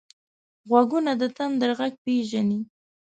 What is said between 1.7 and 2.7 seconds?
غږ پېژني